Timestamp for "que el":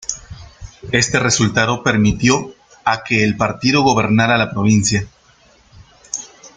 3.03-3.37